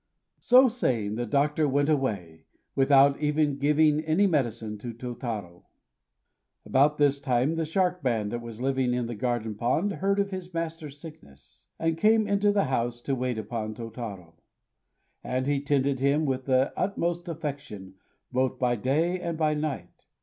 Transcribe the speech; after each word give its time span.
So 0.39 0.67
saying, 0.67 1.13
the 1.13 1.27
doctor 1.27 1.67
went 1.67 1.87
away, 1.87 2.47
without 2.73 3.19
even 3.19 3.59
giving 3.59 4.01
any 4.03 4.25
medicine 4.25 4.79
to 4.79 4.95
Tôtarô. 4.95 5.65
About 6.65 6.97
this 6.97 7.19
time 7.19 7.53
the 7.53 7.65
Shark 7.65 8.03
Man 8.03 8.29
that 8.29 8.41
was 8.41 8.59
living 8.59 8.95
in 8.95 9.05
the 9.05 9.13
garden 9.13 9.53
pond 9.53 9.91
heard 9.93 10.19
of 10.19 10.31
his 10.31 10.55
master's 10.55 10.97
sickness, 10.97 11.67
and 11.77 11.99
came 11.99 12.27
into 12.27 12.51
the 12.51 12.63
house 12.63 12.99
to 13.01 13.13
wait 13.13 13.37
upon 13.37 13.75
Tôtarô. 13.75 14.33
And 15.23 15.45
he 15.45 15.61
tended 15.61 15.99
him 15.99 16.25
with 16.25 16.45
the 16.45 16.73
utmost 16.75 17.27
affection 17.27 17.93
both 18.31 18.57
by 18.57 18.77
day 18.77 19.19
and 19.19 19.37
by 19.37 19.53
night. 19.53 20.05